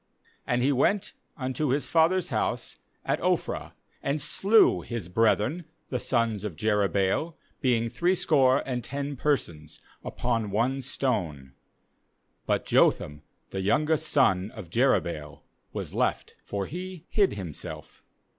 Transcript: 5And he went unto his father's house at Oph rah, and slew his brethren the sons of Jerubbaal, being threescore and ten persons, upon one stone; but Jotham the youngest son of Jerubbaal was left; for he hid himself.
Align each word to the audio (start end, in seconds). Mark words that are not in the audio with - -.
5And 0.47 0.61
he 0.63 0.71
went 0.71 1.13
unto 1.37 1.67
his 1.67 1.87
father's 1.87 2.29
house 2.29 2.79
at 3.05 3.21
Oph 3.21 3.47
rah, 3.47 3.73
and 4.01 4.19
slew 4.19 4.81
his 4.81 5.07
brethren 5.07 5.63
the 5.89 5.99
sons 5.99 6.43
of 6.43 6.55
Jerubbaal, 6.55 7.35
being 7.61 7.87
threescore 7.87 8.63
and 8.65 8.83
ten 8.83 9.15
persons, 9.15 9.79
upon 10.03 10.49
one 10.49 10.81
stone; 10.81 11.53
but 12.47 12.65
Jotham 12.65 13.21
the 13.51 13.61
youngest 13.61 14.07
son 14.09 14.49
of 14.55 14.71
Jerubbaal 14.71 15.43
was 15.71 15.93
left; 15.93 16.35
for 16.45 16.65
he 16.65 17.05
hid 17.09 17.33
himself. 17.33 18.01